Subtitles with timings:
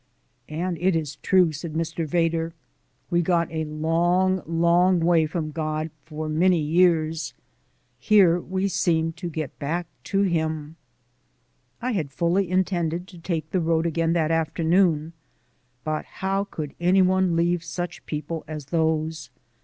[0.49, 2.07] "And it is true," said Mr.
[2.07, 2.55] Vedder.
[3.11, 7.35] "We got a long, long way from God for many years:
[7.99, 10.75] here we seem to get back to Him."
[11.83, 15.13] I had fully intended to take the road again that afternoon,
[15.83, 19.29] but how could any one leave such people as those?